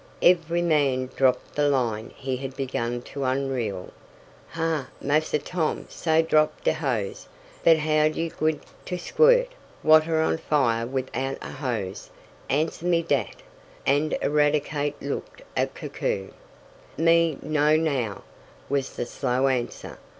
Every 0.23 0.63
man 0.63 1.11
dropped 1.15 1.53
the 1.53 1.69
line 1.69 2.11
he 2.15 2.37
had 2.37 2.55
begun 2.55 3.03
to 3.03 3.23
unreel. 3.23 3.91
"Ha! 4.49 4.87
Massa 4.99 5.37
Tom 5.37 5.85
say 5.89 6.23
drop 6.23 6.63
de 6.63 6.73
hose, 6.73 7.27
but 7.63 7.77
how 7.77 8.05
yo' 8.05 8.29
gwine 8.29 8.61
t' 8.83 8.97
squirt 8.97 9.49
watah 9.83 10.15
on 10.25 10.33
a 10.33 10.37
fire 10.39 10.87
wifout 10.87 11.37
a 11.43 11.51
hose; 11.51 12.09
answer 12.49 12.87
me 12.87 13.03
dat?" 13.03 13.43
and 13.85 14.17
Eradicate 14.23 14.99
looked 15.03 15.43
at 15.55 15.75
Koku. 15.75 16.29
"Me 16.97 17.37
no 17.43 17.75
know," 17.75 18.23
was 18.69 18.95
the 18.95 19.05
slow 19.05 19.45
answer. 19.49 19.99